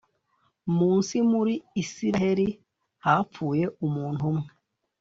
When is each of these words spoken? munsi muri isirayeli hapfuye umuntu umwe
munsi 0.77 1.15
muri 1.31 1.53
isirayeli 1.81 2.47
hapfuye 3.05 3.65
umuntu 3.85 4.21
umwe 4.31 4.49